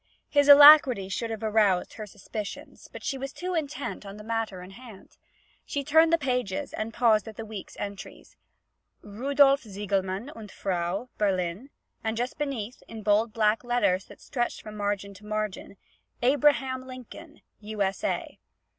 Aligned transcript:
His 0.31 0.47
alacrity 0.49 1.09
should 1.09 1.29
have 1.29 1.43
aroused 1.43 1.93
her 1.93 2.07
suspicions; 2.07 2.89
but 2.91 3.03
she 3.03 3.19
was 3.19 3.31
too 3.31 3.53
intent 3.53 4.03
on 4.03 4.17
the 4.17 4.23
matter 4.23 4.63
in 4.63 4.71
hand. 4.71 5.15
She 5.63 5.83
turned 5.83 6.11
the 6.11 6.17
pages 6.17 6.73
and 6.73 6.91
paused 6.91 7.27
at 7.27 7.35
the 7.37 7.45
week's 7.45 7.77
entries; 7.77 8.35
Rudolph 9.03 9.61
Ziegelmann 9.61 10.31
und 10.35 10.49
Frau, 10.51 11.09
Berlin; 11.19 11.69
and 12.03 12.17
just 12.17 12.39
beneath, 12.39 12.81
in 12.87 13.03
bold 13.03 13.31
black 13.31 13.63
letters 13.63 14.05
that 14.05 14.21
stretched 14.21 14.63
from 14.63 14.75
margin 14.75 15.13
to 15.13 15.25
margin, 15.27 15.77
Abraham 16.23 16.87
Lincoln, 16.87 17.41
U.S.A. 17.59 18.39